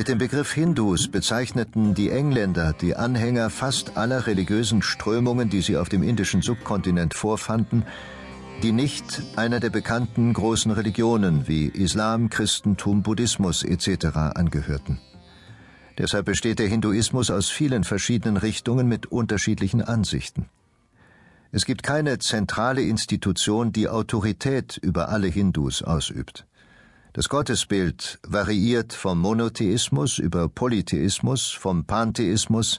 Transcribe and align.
Mit 0.00 0.08
dem 0.08 0.16
Begriff 0.16 0.54
Hindus 0.54 1.08
bezeichneten 1.08 1.92
die 1.92 2.08
Engländer 2.08 2.72
die 2.72 2.96
Anhänger 2.96 3.50
fast 3.50 3.98
aller 3.98 4.26
religiösen 4.26 4.80
Strömungen, 4.80 5.50
die 5.50 5.60
sie 5.60 5.76
auf 5.76 5.90
dem 5.90 6.02
indischen 6.02 6.40
Subkontinent 6.40 7.12
vorfanden, 7.12 7.84
die 8.62 8.72
nicht 8.72 9.20
einer 9.36 9.60
der 9.60 9.68
bekannten 9.68 10.32
großen 10.32 10.72
Religionen 10.72 11.46
wie 11.48 11.66
Islam, 11.66 12.30
Christentum, 12.30 13.02
Buddhismus 13.02 13.62
etc. 13.62 14.06
angehörten. 14.36 14.98
Deshalb 15.98 16.24
besteht 16.24 16.60
der 16.60 16.68
Hinduismus 16.68 17.30
aus 17.30 17.50
vielen 17.50 17.84
verschiedenen 17.84 18.38
Richtungen 18.38 18.88
mit 18.88 19.12
unterschiedlichen 19.12 19.82
Ansichten. 19.82 20.48
Es 21.52 21.66
gibt 21.66 21.82
keine 21.82 22.18
zentrale 22.20 22.80
Institution, 22.80 23.70
die 23.70 23.90
Autorität 23.90 24.78
über 24.78 25.10
alle 25.10 25.26
Hindus 25.26 25.82
ausübt. 25.82 26.46
Das 27.12 27.28
Gottesbild 27.28 28.20
variiert 28.24 28.92
vom 28.92 29.18
Monotheismus 29.18 30.18
über 30.18 30.48
Polytheismus, 30.48 31.50
vom 31.50 31.84
Pantheismus 31.84 32.78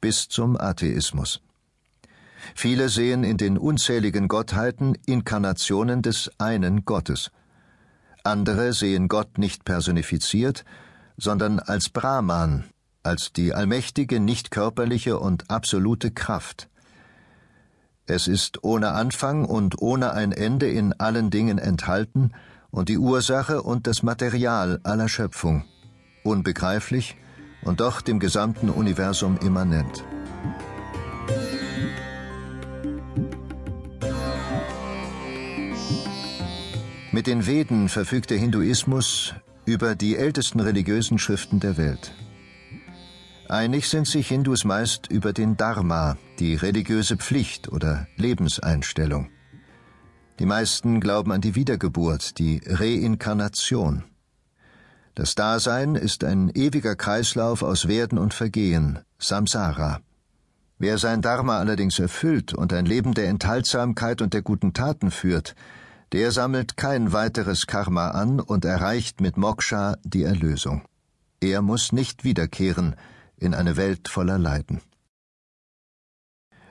bis 0.00 0.28
zum 0.28 0.56
Atheismus. 0.56 1.40
Viele 2.54 2.88
sehen 2.88 3.24
in 3.24 3.38
den 3.38 3.58
unzähligen 3.58 4.28
Gottheiten 4.28 4.96
Inkarnationen 5.06 6.00
des 6.00 6.30
einen 6.38 6.84
Gottes. 6.84 7.32
Andere 8.22 8.72
sehen 8.72 9.08
Gott 9.08 9.38
nicht 9.38 9.64
personifiziert, 9.64 10.64
sondern 11.16 11.58
als 11.58 11.88
Brahman, 11.88 12.64
als 13.02 13.32
die 13.32 13.52
allmächtige, 13.52 14.20
nicht 14.20 14.52
körperliche 14.52 15.18
und 15.18 15.50
absolute 15.50 16.12
Kraft. 16.12 16.68
Es 18.06 18.28
ist 18.28 18.62
ohne 18.62 18.92
Anfang 18.92 19.44
und 19.44 19.82
ohne 19.82 20.12
ein 20.12 20.30
Ende 20.30 20.70
in 20.70 20.92
allen 20.92 21.30
Dingen 21.30 21.58
enthalten, 21.58 22.32
und 22.72 22.88
die 22.88 22.98
Ursache 22.98 23.62
und 23.62 23.86
das 23.86 24.02
Material 24.02 24.80
aller 24.82 25.08
Schöpfung, 25.08 25.64
unbegreiflich 26.24 27.16
und 27.62 27.78
doch 27.80 28.00
dem 28.00 28.18
gesamten 28.18 28.70
Universum 28.70 29.38
immanent. 29.38 30.02
Mit 37.12 37.26
den 37.26 37.46
Veden 37.46 37.90
verfügt 37.90 38.30
der 38.30 38.38
Hinduismus 38.38 39.34
über 39.66 39.94
die 39.94 40.16
ältesten 40.16 40.60
religiösen 40.60 41.18
Schriften 41.18 41.60
der 41.60 41.76
Welt. 41.76 42.14
Einig 43.50 43.86
sind 43.90 44.06
sich 44.06 44.28
Hindus 44.28 44.64
meist 44.64 45.08
über 45.08 45.34
den 45.34 45.58
Dharma, 45.58 46.16
die 46.38 46.54
religiöse 46.54 47.18
Pflicht 47.18 47.70
oder 47.70 48.08
Lebenseinstellung. 48.16 49.28
Die 50.38 50.46
meisten 50.46 51.00
glauben 51.00 51.32
an 51.32 51.40
die 51.40 51.54
Wiedergeburt, 51.54 52.38
die 52.38 52.62
Reinkarnation. 52.66 54.04
Das 55.14 55.34
Dasein 55.34 55.94
ist 55.94 56.24
ein 56.24 56.50
ewiger 56.54 56.96
Kreislauf 56.96 57.62
aus 57.62 57.86
Werden 57.86 58.18
und 58.18 58.32
Vergehen, 58.32 59.00
Samsara. 59.18 60.00
Wer 60.78 60.96
sein 60.98 61.20
Dharma 61.20 61.58
allerdings 61.58 61.98
erfüllt 61.98 62.54
und 62.54 62.72
ein 62.72 62.86
Leben 62.86 63.12
der 63.14 63.28
Enthaltsamkeit 63.28 64.22
und 64.22 64.32
der 64.32 64.42
guten 64.42 64.72
Taten 64.72 65.10
führt, 65.10 65.54
der 66.12 66.32
sammelt 66.32 66.76
kein 66.76 67.12
weiteres 67.12 67.66
Karma 67.66 68.08
an 68.08 68.40
und 68.40 68.64
erreicht 68.64 69.20
mit 69.20 69.36
Moksha 69.36 69.96
die 70.02 70.24
Erlösung. 70.24 70.82
Er 71.40 71.62
muss 71.62 71.92
nicht 71.92 72.24
wiederkehren 72.24 72.96
in 73.36 73.54
eine 73.54 73.76
Welt 73.76 74.08
voller 74.08 74.38
Leiden. 74.38 74.80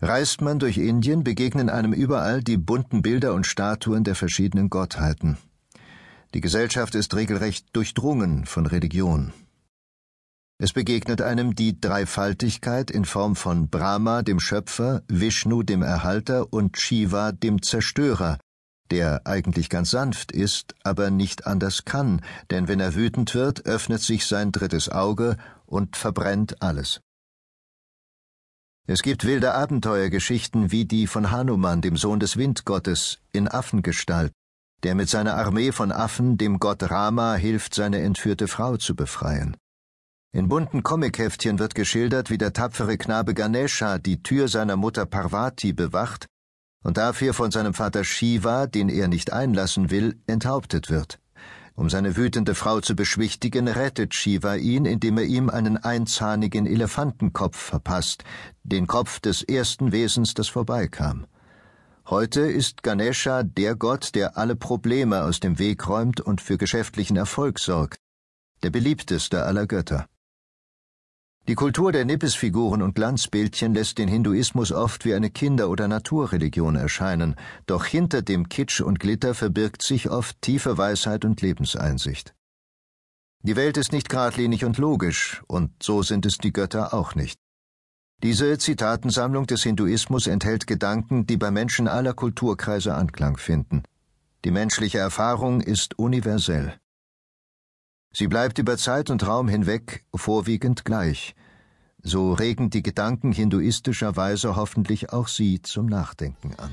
Reist 0.00 0.40
man 0.40 0.58
durch 0.58 0.78
Indien, 0.78 1.24
begegnen 1.24 1.68
einem 1.68 1.92
überall 1.92 2.42
die 2.42 2.56
bunten 2.56 3.02
Bilder 3.02 3.34
und 3.34 3.46
Statuen 3.46 4.04
der 4.04 4.14
verschiedenen 4.14 4.70
Gottheiten. 4.70 5.38
Die 6.34 6.40
Gesellschaft 6.40 6.94
ist 6.94 7.14
regelrecht 7.14 7.66
durchdrungen 7.72 8.46
von 8.46 8.66
Religion. 8.66 9.32
Es 10.60 10.72
begegnet 10.72 11.22
einem 11.22 11.54
die 11.54 11.80
Dreifaltigkeit 11.80 12.90
in 12.90 13.04
Form 13.04 13.36
von 13.36 13.68
Brahma, 13.68 14.22
dem 14.22 14.40
Schöpfer, 14.40 15.02
Vishnu, 15.08 15.62
dem 15.62 15.82
Erhalter 15.82 16.52
und 16.52 16.78
Shiva, 16.78 17.32
dem 17.32 17.62
Zerstörer, 17.62 18.38
der 18.90 19.26
eigentlich 19.26 19.68
ganz 19.68 19.90
sanft 19.90 20.32
ist, 20.32 20.74
aber 20.82 21.10
nicht 21.10 21.46
anders 21.46 21.84
kann, 21.84 22.22
denn 22.50 22.68
wenn 22.68 22.80
er 22.80 22.94
wütend 22.94 23.34
wird, 23.34 23.66
öffnet 23.66 24.00
sich 24.00 24.26
sein 24.26 24.52
drittes 24.52 24.88
Auge 24.88 25.36
und 25.66 25.96
verbrennt 25.96 26.62
alles. 26.62 27.00
Es 28.90 29.02
gibt 29.02 29.26
wilde 29.26 29.52
Abenteuergeschichten 29.52 30.72
wie 30.72 30.86
die 30.86 31.06
von 31.06 31.30
Hanuman, 31.30 31.82
dem 31.82 31.98
Sohn 31.98 32.20
des 32.20 32.38
Windgottes, 32.38 33.18
in 33.32 33.46
Affengestalt, 33.46 34.32
der 34.82 34.94
mit 34.94 35.10
seiner 35.10 35.34
Armee 35.34 35.72
von 35.72 35.92
Affen 35.92 36.38
dem 36.38 36.58
Gott 36.58 36.90
Rama 36.90 37.34
hilft, 37.34 37.74
seine 37.74 38.00
entführte 38.00 38.48
Frau 38.48 38.78
zu 38.78 38.96
befreien. 38.96 39.58
In 40.32 40.48
bunten 40.48 40.82
Comicheftchen 40.82 41.58
wird 41.58 41.74
geschildert, 41.74 42.30
wie 42.30 42.38
der 42.38 42.54
tapfere 42.54 42.96
Knabe 42.96 43.34
Ganesha 43.34 43.98
die 43.98 44.22
Tür 44.22 44.48
seiner 44.48 44.76
Mutter 44.76 45.04
Parvati 45.04 45.74
bewacht 45.74 46.24
und 46.82 46.96
dafür 46.96 47.34
von 47.34 47.50
seinem 47.50 47.74
Vater 47.74 48.04
Shiva, 48.04 48.66
den 48.66 48.88
er 48.88 49.08
nicht 49.08 49.34
einlassen 49.34 49.90
will, 49.90 50.18
enthauptet 50.26 50.88
wird. 50.88 51.18
Um 51.78 51.88
seine 51.88 52.16
wütende 52.16 52.56
Frau 52.56 52.80
zu 52.80 52.96
beschwichtigen, 52.96 53.68
rettet 53.68 54.12
Shiva 54.12 54.56
ihn, 54.56 54.84
indem 54.84 55.16
er 55.16 55.26
ihm 55.26 55.48
einen 55.48 55.76
einzahnigen 55.76 56.66
Elefantenkopf 56.66 57.56
verpasst, 57.56 58.24
den 58.64 58.88
Kopf 58.88 59.20
des 59.20 59.44
ersten 59.44 59.92
Wesens, 59.92 60.34
das 60.34 60.48
vorbeikam. 60.48 61.28
Heute 62.10 62.40
ist 62.40 62.82
Ganesha 62.82 63.44
der 63.44 63.76
Gott, 63.76 64.16
der 64.16 64.36
alle 64.36 64.56
Probleme 64.56 65.22
aus 65.22 65.38
dem 65.38 65.60
Weg 65.60 65.88
räumt 65.88 66.20
und 66.20 66.40
für 66.40 66.58
geschäftlichen 66.58 67.16
Erfolg 67.16 67.60
sorgt, 67.60 68.00
der 68.64 68.70
beliebteste 68.70 69.44
aller 69.44 69.68
Götter. 69.68 70.06
Die 71.48 71.54
Kultur 71.54 71.92
der 71.92 72.04
Nippesfiguren 72.04 72.82
und 72.82 72.94
Glanzbildchen 72.94 73.72
lässt 73.72 73.96
den 73.96 74.06
Hinduismus 74.06 74.70
oft 74.70 75.06
wie 75.06 75.14
eine 75.14 75.30
Kinder- 75.30 75.70
oder 75.70 75.88
Naturreligion 75.88 76.76
erscheinen, 76.76 77.36
doch 77.64 77.86
hinter 77.86 78.20
dem 78.20 78.50
Kitsch 78.50 78.82
und 78.82 79.00
Glitter 79.00 79.32
verbirgt 79.32 79.80
sich 79.80 80.10
oft 80.10 80.42
tiefe 80.42 80.76
Weisheit 80.76 81.24
und 81.24 81.40
Lebenseinsicht. 81.40 82.34
Die 83.40 83.56
Welt 83.56 83.78
ist 83.78 83.92
nicht 83.92 84.10
geradlinig 84.10 84.66
und 84.66 84.76
logisch, 84.76 85.42
und 85.46 85.70
so 85.82 86.02
sind 86.02 86.26
es 86.26 86.36
die 86.36 86.52
Götter 86.52 86.92
auch 86.92 87.14
nicht. 87.14 87.38
Diese 88.22 88.58
Zitatensammlung 88.58 89.46
des 89.46 89.62
Hinduismus 89.62 90.26
enthält 90.26 90.66
Gedanken, 90.66 91.26
die 91.26 91.38
bei 91.38 91.50
Menschen 91.50 91.88
aller 91.88 92.12
Kulturkreise 92.12 92.94
Anklang 92.94 93.38
finden. 93.38 93.84
Die 94.44 94.50
menschliche 94.50 94.98
Erfahrung 94.98 95.62
ist 95.62 95.98
universell. 95.98 96.78
Sie 98.12 98.26
bleibt 98.26 98.58
über 98.58 98.76
Zeit 98.76 99.10
und 99.10 99.26
Raum 99.26 99.48
hinweg 99.48 100.04
vorwiegend 100.14 100.84
gleich. 100.84 101.34
So 102.02 102.32
regen 102.32 102.70
die 102.70 102.82
Gedanken 102.82 103.32
hinduistischer 103.32 104.16
Weise 104.16 104.56
hoffentlich 104.56 105.12
auch 105.12 105.28
Sie 105.28 105.62
zum 105.62 105.86
Nachdenken 105.86 106.54
an. 106.56 106.70